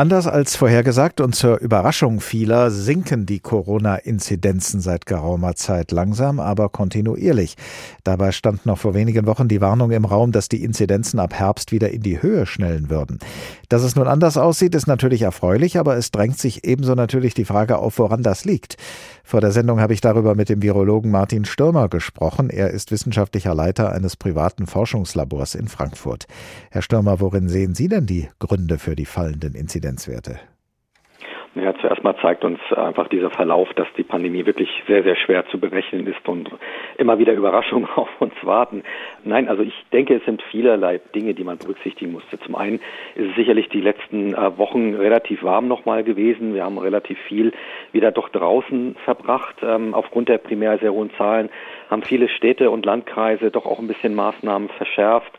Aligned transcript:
Anders 0.00 0.26
als 0.26 0.56
vorhergesagt 0.56 1.20
und 1.20 1.34
zur 1.34 1.60
Überraschung 1.60 2.22
vieler 2.22 2.70
sinken 2.70 3.26
die 3.26 3.38
Corona-Inzidenzen 3.38 4.80
seit 4.80 5.04
geraumer 5.04 5.56
Zeit 5.56 5.92
langsam, 5.92 6.40
aber 6.40 6.70
kontinuierlich. 6.70 7.54
Dabei 8.02 8.32
stand 8.32 8.64
noch 8.64 8.78
vor 8.78 8.94
wenigen 8.94 9.26
Wochen 9.26 9.46
die 9.46 9.60
Warnung 9.60 9.90
im 9.90 10.06
Raum, 10.06 10.32
dass 10.32 10.48
die 10.48 10.64
Inzidenzen 10.64 11.18
ab 11.18 11.34
Herbst 11.34 11.70
wieder 11.70 11.90
in 11.90 12.00
die 12.00 12.22
Höhe 12.22 12.46
schnellen 12.46 12.88
würden. 12.88 13.18
Dass 13.68 13.82
es 13.82 13.94
nun 13.94 14.08
anders 14.08 14.38
aussieht, 14.38 14.74
ist 14.74 14.86
natürlich 14.86 15.20
erfreulich, 15.20 15.78
aber 15.78 15.98
es 15.98 16.10
drängt 16.10 16.38
sich 16.38 16.64
ebenso 16.64 16.94
natürlich 16.94 17.34
die 17.34 17.44
Frage 17.44 17.76
auf, 17.76 17.98
woran 17.98 18.22
das 18.22 18.46
liegt. 18.46 18.78
Vor 19.30 19.40
der 19.40 19.52
Sendung 19.52 19.78
habe 19.78 19.92
ich 19.92 20.00
darüber 20.00 20.34
mit 20.34 20.48
dem 20.48 20.60
Virologen 20.60 21.12
Martin 21.12 21.44
Stürmer 21.44 21.88
gesprochen. 21.88 22.50
Er 22.50 22.70
ist 22.70 22.90
wissenschaftlicher 22.90 23.54
Leiter 23.54 23.92
eines 23.92 24.16
privaten 24.16 24.66
Forschungslabors 24.66 25.54
in 25.54 25.68
Frankfurt. 25.68 26.26
Herr 26.72 26.82
Stürmer, 26.82 27.20
worin 27.20 27.48
sehen 27.48 27.76
Sie 27.76 27.86
denn 27.86 28.06
die 28.06 28.28
Gründe 28.40 28.76
für 28.76 28.96
die 28.96 29.04
fallenden 29.04 29.54
Inzidenzwerte? 29.54 30.40
Ja, 31.56 31.74
zuerst 31.80 32.04
mal 32.04 32.14
zeigt 32.22 32.44
uns 32.44 32.60
einfach 32.72 33.08
dieser 33.08 33.28
Verlauf, 33.28 33.74
dass 33.74 33.88
die 33.96 34.04
Pandemie 34.04 34.46
wirklich 34.46 34.70
sehr, 34.86 35.02
sehr 35.02 35.16
schwer 35.16 35.44
zu 35.48 35.58
berechnen 35.58 36.06
ist 36.06 36.28
und 36.28 36.48
immer 36.96 37.18
wieder 37.18 37.32
Überraschungen 37.32 37.88
auf 37.96 38.08
uns 38.20 38.34
warten. 38.42 38.84
Nein, 39.24 39.48
also 39.48 39.64
ich 39.64 39.74
denke, 39.92 40.14
es 40.14 40.24
sind 40.24 40.42
vielerlei 40.42 41.00
Dinge, 41.12 41.34
die 41.34 41.42
man 41.42 41.58
berücksichtigen 41.58 42.12
musste. 42.12 42.38
Zum 42.38 42.54
einen 42.54 42.76
ist 43.16 43.30
es 43.30 43.34
sicherlich 43.34 43.68
die 43.68 43.80
letzten 43.80 44.32
äh, 44.32 44.58
Wochen 44.58 44.94
relativ 44.94 45.42
warm 45.42 45.66
nochmal 45.66 46.04
gewesen. 46.04 46.54
Wir 46.54 46.64
haben 46.64 46.78
relativ 46.78 47.18
viel 47.26 47.52
wieder 47.90 48.12
doch 48.12 48.28
draußen 48.28 48.94
verbracht. 49.04 49.56
Ähm, 49.64 49.92
aufgrund 49.92 50.28
der 50.28 50.38
primär 50.38 50.78
sehr 50.78 50.92
hohen 50.92 51.10
Zahlen 51.18 51.50
haben 51.90 52.04
viele 52.04 52.28
Städte 52.28 52.70
und 52.70 52.86
Landkreise 52.86 53.50
doch 53.50 53.66
auch 53.66 53.80
ein 53.80 53.88
bisschen 53.88 54.14
Maßnahmen 54.14 54.68
verschärft. 54.68 55.32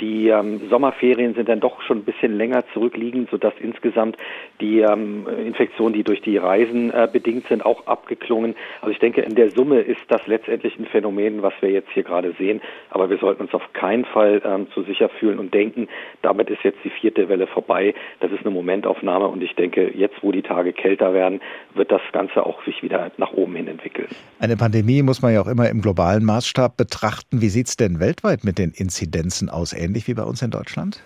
Die 0.00 0.28
ähm, 0.28 0.68
Sommerferien 0.68 1.34
sind 1.34 1.48
dann 1.48 1.60
doch 1.60 1.82
schon 1.82 1.98
ein 1.98 2.04
bisschen 2.04 2.36
länger 2.36 2.64
zurückliegend, 2.72 3.30
sodass 3.30 3.54
insgesamt 3.60 4.16
die 4.60 4.80
ähm, 4.80 5.26
Infektionen, 5.44 5.94
die 5.94 6.02
durch 6.02 6.20
die 6.20 6.36
Reisen 6.36 6.90
äh, 6.90 7.08
bedingt 7.10 7.46
sind, 7.48 7.64
auch 7.64 7.86
abgeklungen. 7.86 8.54
Also 8.80 8.92
ich 8.92 8.98
denke, 8.98 9.20
in 9.20 9.34
der 9.34 9.50
Summe 9.50 9.80
ist 9.80 10.00
das 10.08 10.26
letztendlich 10.26 10.78
ein 10.78 10.86
Phänomen, 10.86 11.42
was 11.42 11.54
wir 11.60 11.70
jetzt 11.70 11.90
hier 11.92 12.02
gerade 12.02 12.34
sehen. 12.38 12.60
Aber 12.90 13.10
wir 13.10 13.18
sollten 13.18 13.42
uns 13.42 13.54
auf 13.54 13.72
keinen 13.72 14.04
Fall 14.04 14.42
ähm, 14.44 14.66
zu 14.72 14.82
sicher 14.82 15.08
fühlen 15.08 15.38
und 15.38 15.54
denken, 15.54 15.88
damit 16.22 16.50
ist 16.50 16.62
jetzt 16.62 16.78
die 16.84 16.90
vierte 16.90 17.28
Welle 17.28 17.46
vorbei. 17.46 17.94
Das 18.20 18.30
ist 18.32 18.40
eine 18.40 18.50
Momentaufnahme 18.50 19.28
und 19.28 19.42
ich 19.42 19.54
denke, 19.54 19.92
jetzt, 19.96 20.22
wo 20.22 20.32
die 20.32 20.42
Tage 20.42 20.72
kälter 20.72 21.14
werden, 21.14 21.40
wird 21.74 21.90
das 21.90 22.02
Ganze 22.12 22.44
auch 22.44 22.64
sich 22.64 22.82
wieder 22.82 23.10
nach 23.16 23.32
oben 23.32 23.56
hin 23.56 23.68
entwickeln. 23.68 24.08
Eine 24.38 24.56
Pandemie 24.56 25.02
muss 25.02 25.22
man 25.22 25.32
ja 25.32 25.40
auch 25.40 25.48
immer 25.48 25.68
im 25.68 25.80
globalen 25.80 26.24
Maßstab 26.24 26.76
betrachten. 26.76 27.40
Wie 27.40 27.48
sieht 27.48 27.68
es 27.68 27.76
denn 27.76 28.00
weltweit 28.00 28.44
mit 28.44 28.58
den 28.58 28.70
Inzidenzen 28.70 29.48
aus? 29.48 29.72
Ähnlich 29.84 30.08
wie 30.08 30.14
bei 30.14 30.24
uns 30.24 30.42
in 30.42 30.50
Deutschland? 30.50 31.00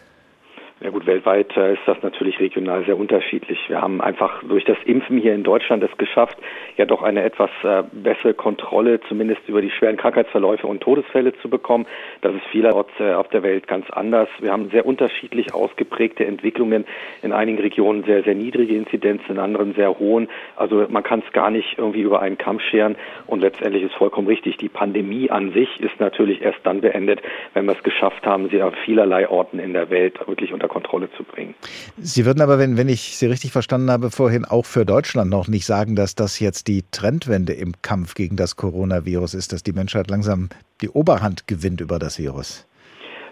Ja 0.80 0.90
gut, 0.90 1.06
weltweit 1.06 1.56
äh, 1.56 1.72
ist 1.72 1.82
das 1.86 2.00
natürlich 2.04 2.38
regional 2.38 2.84
sehr 2.84 2.96
unterschiedlich. 2.96 3.58
Wir 3.68 3.82
haben 3.82 4.00
einfach 4.00 4.44
durch 4.44 4.64
das 4.64 4.76
Impfen 4.84 5.18
hier 5.18 5.34
in 5.34 5.42
Deutschland 5.42 5.82
es 5.82 5.90
geschafft, 5.98 6.38
ja 6.76 6.84
doch 6.84 7.02
eine 7.02 7.24
etwas 7.24 7.50
äh, 7.64 7.82
bessere 7.90 8.32
Kontrolle 8.32 9.00
zumindest 9.08 9.40
über 9.48 9.60
die 9.60 9.70
schweren 9.70 9.96
Krankheitsverläufe 9.96 10.68
und 10.68 10.80
Todesfälle 10.80 11.36
zu 11.38 11.50
bekommen. 11.50 11.86
Das 12.20 12.32
ist 12.32 12.44
vielerorts 12.52 12.92
äh, 13.00 13.12
auf 13.12 13.26
der 13.26 13.42
Welt 13.42 13.66
ganz 13.66 13.90
anders. 13.90 14.28
Wir 14.38 14.52
haben 14.52 14.70
sehr 14.70 14.86
unterschiedlich 14.86 15.52
ausgeprägte 15.52 16.24
Entwicklungen. 16.24 16.84
In 17.22 17.32
einigen 17.32 17.58
Regionen 17.58 18.04
sehr, 18.04 18.22
sehr 18.22 18.36
niedrige 18.36 18.76
Inzidenzen, 18.76 19.32
in 19.32 19.38
anderen 19.40 19.74
sehr 19.74 19.98
hohen. 19.98 20.28
Also 20.54 20.86
man 20.88 21.02
kann 21.02 21.24
es 21.26 21.32
gar 21.32 21.50
nicht 21.50 21.76
irgendwie 21.76 22.02
über 22.02 22.22
einen 22.22 22.38
Kamm 22.38 22.60
scheren. 22.60 22.94
Und 23.26 23.40
letztendlich 23.40 23.82
ist 23.82 23.94
vollkommen 23.96 24.28
richtig. 24.28 24.58
Die 24.58 24.68
Pandemie 24.68 25.28
an 25.28 25.50
sich 25.50 25.80
ist 25.80 25.98
natürlich 25.98 26.40
erst 26.40 26.60
dann 26.62 26.82
beendet, 26.82 27.20
wenn 27.54 27.64
wir 27.64 27.72
es 27.72 27.82
geschafft 27.82 28.24
haben, 28.24 28.48
sie 28.48 28.62
auf 28.62 28.74
vielerlei 28.84 29.28
Orten 29.28 29.58
in 29.58 29.72
der 29.72 29.90
Welt 29.90 30.20
wirklich 30.28 30.52
unter 30.52 30.67
unter 30.68 30.88
Kontrolle 30.88 31.08
zu 31.16 31.24
bringen. 31.24 31.54
Sie 31.98 32.24
würden 32.24 32.40
aber, 32.40 32.58
wenn, 32.58 32.76
wenn 32.76 32.88
ich 32.88 33.16
Sie 33.16 33.26
richtig 33.26 33.52
verstanden 33.52 33.90
habe, 33.90 34.10
vorhin 34.10 34.44
auch 34.44 34.64
für 34.64 34.84
Deutschland 34.84 35.30
noch 35.30 35.48
nicht 35.48 35.66
sagen, 35.66 35.96
dass 35.96 36.14
das 36.14 36.38
jetzt 36.40 36.68
die 36.68 36.84
Trendwende 36.90 37.52
im 37.54 37.72
Kampf 37.82 38.14
gegen 38.14 38.36
das 38.36 38.56
Coronavirus 38.56 39.34
ist, 39.34 39.52
dass 39.52 39.62
die 39.62 39.72
Menschheit 39.72 40.10
langsam 40.10 40.48
die 40.80 40.88
Oberhand 40.88 41.46
gewinnt 41.46 41.80
über 41.80 41.98
das 41.98 42.18
Virus. 42.18 42.66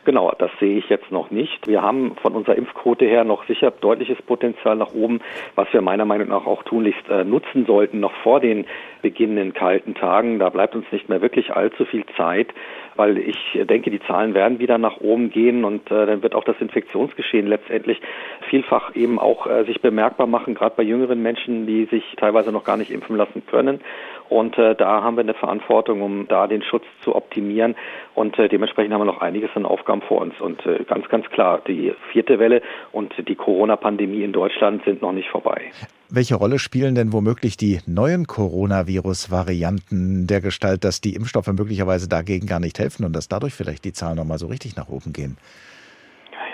Genau, 0.05 0.33
das 0.38 0.53
sehe 0.61 0.78
ich 0.78 0.88
jetzt 0.88 1.11
noch 1.11 1.33
nicht. 1.33 1.66
Wir 1.66 1.83
haben 1.83 2.15
von 2.22 2.34
unserer 2.34 2.55
Impfquote 2.55 3.05
her 3.05 3.25
noch 3.25 3.44
sicher 3.47 3.72
deutliches 3.72 4.22
Potenzial 4.22 4.77
nach 4.77 4.94
oben, 4.94 5.21
was 5.56 5.66
wir 5.72 5.81
meiner 5.81 6.05
Meinung 6.05 6.28
nach 6.28 6.47
auch 6.47 6.62
tunlichst 6.62 7.09
äh, 7.11 7.25
nutzen 7.25 7.66
sollten, 7.66 7.99
noch 7.99 8.12
vor 8.22 8.38
den 8.38 8.66
beginnenden 9.03 9.53
kalten 9.53 9.94
Tagen. 9.94 10.38
Da 10.38 10.49
bleibt 10.49 10.77
uns 10.77 10.87
nicht 10.93 11.09
mehr 11.09 11.22
wirklich 11.22 11.50
allzu 11.50 11.84
viel 11.87 12.05
Zeit, 12.16 12.55
weil 12.97 13.19
ich 13.19 13.37
denke, 13.69 13.91
die 13.91 14.01
Zahlen 14.01 14.34
werden 14.34 14.59
wieder 14.59 14.79
nach 14.79 15.01
oben 15.01 15.31
gehen 15.31 15.65
und 15.65 15.91
äh, 15.91 16.07
dann 16.07 16.23
wird 16.23 16.34
auch 16.34 16.45
das 16.45 16.57
Infektionsgeschehen 16.61 17.47
letztendlich 17.47 18.01
vielfach 18.49 18.95
eben 18.95 19.19
auch 19.19 19.47
äh, 19.47 19.65
sich 19.65 19.81
bemerkbar 19.81 20.27
machen, 20.27 20.55
gerade 20.55 20.75
bei 20.77 20.83
jüngeren 20.83 21.23
Menschen, 21.23 21.67
die 21.67 21.85
sich 21.87 22.05
teilweise 22.17 22.53
noch 22.53 22.65
gar 22.65 22.77
nicht 22.77 22.91
impfen 22.91 23.17
lassen 23.17 23.43
können. 23.47 23.81
Und 24.29 24.59
äh, 24.59 24.75
da 24.75 25.03
haben 25.03 25.17
wir 25.17 25.23
eine 25.23 25.35
Verantwortung, 25.35 26.03
um 26.03 26.27
da 26.29 26.47
den 26.47 26.62
Schutz 26.62 26.85
zu 27.03 27.15
optimieren. 27.15 27.77
Und 28.15 28.39
äh, 28.39 28.49
dementsprechend 28.49 28.93
haben 28.93 29.01
wir 29.01 29.06
noch 29.06 29.21
einiges 29.21 29.51
an 29.55 29.67
Aufgaben 29.67 30.03
vor 30.03 30.21
uns. 30.21 30.41
Und 30.41 30.65
äh, 30.67 30.85
ganz, 30.85 31.09
ganz 31.09 31.29
klar, 31.31 31.61
die 31.67 31.95
vierte 32.12 32.39
Welle 32.39 32.62
und 32.93 33.15
die 33.29 33.35
Corona-Pandemie 33.37 34.23
in 34.23 34.33
Deutschland 34.33 34.85
sind 34.85 35.03
noch 35.03 35.12
nicht 35.12 35.29
vorbei. 35.29 35.71
Welche 36.09 36.37
Rolle 36.37 36.61
spielen 36.61 36.94
denn 36.94 37.12
womöglich 37.12 37.56
die 37.56 37.81
neuen 37.87 38.28
Coronavirus-Varianten 38.28 40.28
der 40.28 40.41
Gestalt, 40.41 40.84
dass 40.84 41.00
die 41.00 41.17
Impfstoffe 41.17 41.49
möglicherweise 41.49 42.06
dagegen 42.06 42.47
gar 42.47 42.61
nicht 42.61 42.78
helfen 42.78 43.05
und 43.05 43.12
dass 43.12 43.27
dadurch 43.27 43.55
vielleicht 43.55 43.84
die 43.84 43.93
Zahlen 43.93 44.17
nochmal 44.17 44.39
so 44.39 44.47
richtig 44.47 44.77
nach 44.77 44.89
oben 44.89 45.12
gehen? 45.12 45.37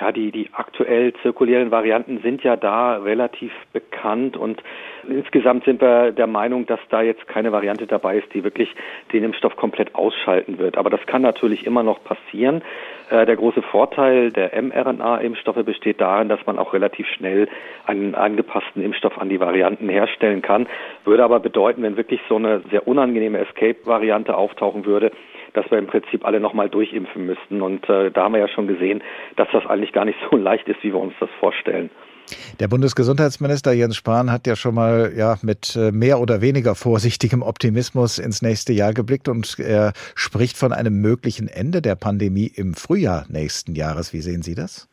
Ja, 0.03 0.11
die, 0.11 0.33
die 0.33 0.51
aktuell 0.53 1.13
zirkulierenden 1.23 1.71
Varianten 1.71 2.19
sind 2.23 2.43
ja 2.43 2.57
da 2.57 2.97
relativ 2.97 3.53
bekannt 3.73 4.37
und 4.37 4.61
insgesamt 5.09 5.65
sind 5.65 5.81
wir 5.81 6.11
der 6.11 6.27
Meinung, 6.27 6.67
dass 6.67 6.81
da 6.89 7.03
jetzt 7.03 7.29
keine 7.29 7.53
Variante 7.53 7.87
dabei 7.87 8.19
ist, 8.19 8.35
die 8.35 8.43
wirklich 8.43 8.69
den 9.13 9.23
Impfstoff 9.23 9.55
komplett 9.55 9.95
ausschalten 9.95 10.59
wird. 10.59 10.77
Aber 10.77 10.91
das 10.91 11.07
kann 11.07 11.23
natürlich 11.23 11.67
immer 11.67 11.85
noch 11.85 12.03
passieren. 12.03 12.63
Äh, 13.11 13.27
der 13.27 13.37
große 13.37 13.63
Vorteil 13.63 14.33
der 14.33 14.61
mRNA-Impfstoffe 14.61 15.65
besteht 15.65 16.01
darin, 16.01 16.29
dass 16.29 16.45
man 16.47 16.59
auch 16.59 16.73
relativ 16.73 17.07
schnell 17.07 17.47
einen 17.87 18.17
angepassten 18.17 18.83
Impfstoff 18.83 19.19
an 19.19 19.29
die 19.29 19.39
Varianten 19.39 19.89
herstellen 19.89 20.43
kann. 20.43 20.67
Würde 21.05 21.23
aber 21.23 21.39
bedeuten, 21.39 21.85
wenn 21.85 21.97
wirklich 21.97 22.21
so 22.29 22.35
eine 22.35 22.61
sehr 22.73 22.89
unangenehme 22.89 23.39
Escape-Variante 23.39 24.37
auftauchen 24.37 24.85
würde, 24.85 25.13
dass 25.55 25.71
wir 25.71 25.79
im 25.79 25.87
Prinzip 25.87 26.25
alle 26.25 26.41
nochmal 26.41 26.69
durchimpfen 26.69 27.27
müssten. 27.27 27.63
Und 27.63 27.89
äh, 27.89 28.11
da 28.11 28.25
haben 28.25 28.33
wir 28.33 28.41
ja 28.41 28.49
schon 28.49 28.67
gesehen, 28.67 29.03
dass 29.37 29.49
das 29.53 29.67
eigentlich 29.67 29.93
gar 29.93 30.05
nicht 30.05 30.19
so 30.31 30.37
leicht 30.37 30.69
ist, 30.69 30.83
wie 30.83 30.93
wir 30.93 31.01
uns 31.01 31.15
das 31.21 31.31
vorstellen. 31.41 31.91
Der 32.61 32.69
Bundesgesundheitsminister 32.69 33.73
Jens 33.73 33.97
Spahn 33.97 34.31
hat 34.31 34.47
ja 34.47 34.57
schon 34.57 34.75
mal 34.75 35.13
ja, 35.17 35.37
mit 35.43 35.77
äh, 35.77 35.91
mehr 35.93 36.21
oder 36.21 36.41
weniger 36.41 36.75
vorsichtigem 36.75 37.43
Optimismus 37.43 38.19
ins 38.19 38.43
nächste 38.43 38.73
Jahr 38.73 38.95
geblickt 38.95 39.29
und 39.29 39.59
er 39.59 39.93
spricht 40.15 40.57
von 40.57 40.73
einem 40.73 41.01
möglichen 41.01 41.49
Ende 41.49 41.83
der 41.83 41.97
Pandemie 41.97 42.51
im 42.55 42.75
Frühjahr 42.75 43.27
nächsten 43.29 43.75
Jahres. 43.75 44.13
Wie 44.13 44.21
sehen 44.21 44.43
Sie 44.43 44.55
das? 44.55 44.89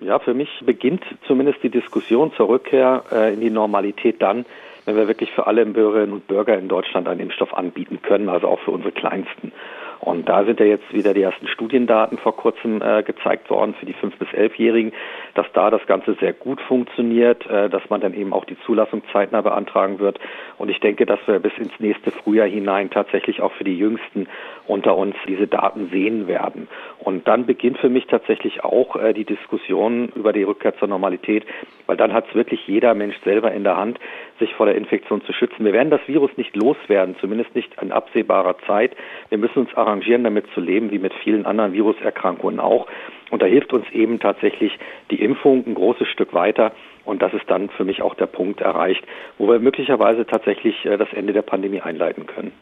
Ja, 0.00 0.18
für 0.18 0.32
mich 0.32 0.48
beginnt 0.64 1.04
zumindest 1.26 1.62
die 1.62 1.68
Diskussion 1.68 2.32
zur 2.36 2.48
Rückkehr 2.48 3.04
äh, 3.12 3.34
in 3.34 3.40
die 3.40 3.50
Normalität 3.50 4.22
dann, 4.22 4.46
wenn 4.90 4.96
wir 4.96 5.08
wirklich 5.08 5.30
für 5.30 5.46
alle 5.46 5.64
Bürgerinnen 5.66 6.12
und 6.12 6.26
Bürger 6.26 6.58
in 6.58 6.66
Deutschland 6.66 7.06
einen 7.06 7.20
Impfstoff 7.20 7.54
anbieten 7.54 8.02
können, 8.02 8.28
also 8.28 8.48
auch 8.48 8.58
für 8.60 8.72
unsere 8.72 8.92
Kleinsten. 8.92 9.52
Und 10.00 10.30
da 10.30 10.44
sind 10.44 10.58
ja 10.60 10.66
jetzt 10.66 10.90
wieder 10.94 11.12
die 11.12 11.20
ersten 11.20 11.46
Studiendaten 11.46 12.16
vor 12.16 12.34
kurzem 12.34 12.80
äh, 12.80 13.02
gezeigt 13.02 13.50
worden 13.50 13.74
für 13.78 13.84
die 13.84 13.94
5- 13.94 14.12
bis 14.18 14.28
11-Jährigen, 14.28 14.92
dass 15.34 15.46
da 15.52 15.70
das 15.70 15.86
Ganze 15.86 16.14
sehr 16.14 16.32
gut 16.32 16.58
funktioniert, 16.62 17.46
äh, 17.46 17.68
dass 17.68 17.82
man 17.90 18.00
dann 18.00 18.14
eben 18.14 18.32
auch 18.32 18.46
die 18.46 18.58
Zulassung 18.64 19.02
zeitnah 19.12 19.42
beantragen 19.42 19.98
wird. 19.98 20.18
Und 20.56 20.70
ich 20.70 20.80
denke, 20.80 21.04
dass 21.04 21.20
wir 21.26 21.38
bis 21.38 21.52
ins 21.58 21.78
nächste 21.78 22.12
Frühjahr 22.12 22.48
hinein 22.48 22.88
tatsächlich 22.88 23.42
auch 23.42 23.52
für 23.52 23.64
die 23.64 23.76
Jüngsten 23.76 24.26
unter 24.66 24.96
uns 24.96 25.16
diese 25.28 25.46
Daten 25.46 25.90
sehen 25.90 26.26
werden. 26.26 26.66
Und 26.98 27.28
dann 27.28 27.44
beginnt 27.44 27.76
für 27.78 27.90
mich 27.90 28.06
tatsächlich 28.06 28.64
auch 28.64 28.96
äh, 28.96 29.12
die 29.12 29.26
Diskussion 29.26 30.08
über 30.14 30.32
die 30.32 30.44
Rückkehr 30.44 30.74
zur 30.78 30.88
Normalität, 30.88 31.44
weil 31.86 31.98
dann 31.98 32.14
hat 32.14 32.26
es 32.26 32.34
wirklich 32.34 32.66
jeder 32.66 32.94
Mensch 32.94 33.16
selber 33.22 33.52
in 33.52 33.64
der 33.64 33.76
Hand, 33.76 34.00
sich 34.40 34.52
vor 34.54 34.66
der 34.66 34.74
Infektion 34.74 35.22
zu 35.22 35.32
schützen. 35.32 35.64
Wir 35.64 35.72
werden 35.72 35.90
das 35.90 36.00
Virus 36.08 36.30
nicht 36.36 36.56
loswerden, 36.56 37.14
zumindest 37.20 37.54
nicht 37.54 37.80
in 37.80 37.92
absehbarer 37.92 38.56
Zeit. 38.66 38.96
Wir 39.28 39.38
müssen 39.38 39.60
uns 39.60 39.74
arrangieren, 39.74 40.24
damit 40.24 40.46
zu 40.54 40.60
leben, 40.60 40.90
wie 40.90 40.98
mit 40.98 41.14
vielen 41.22 41.46
anderen 41.46 41.72
Viruserkrankungen 41.72 42.58
auch. 42.58 42.88
Und 43.30 43.42
da 43.42 43.46
hilft 43.46 43.72
uns 43.72 43.88
eben 43.92 44.18
tatsächlich 44.18 44.76
die 45.12 45.22
Impfung 45.22 45.64
ein 45.64 45.74
großes 45.74 46.08
Stück 46.08 46.34
weiter. 46.34 46.72
Und 47.04 47.22
das 47.22 47.32
ist 47.32 47.48
dann 47.48 47.70
für 47.70 47.84
mich 47.84 48.02
auch 48.02 48.14
der 48.14 48.26
Punkt 48.26 48.60
erreicht, 48.60 49.04
wo 49.38 49.48
wir 49.48 49.60
möglicherweise 49.60 50.26
tatsächlich 50.26 50.84
äh, 50.84 50.96
das 50.96 51.12
Ende 51.12 51.32
der 51.32 51.42
Pandemie 51.42 51.80
einleiten 51.80 52.26
können. 52.26 52.52